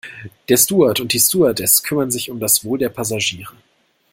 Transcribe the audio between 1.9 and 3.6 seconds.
sich um das Wohl der Passagiere.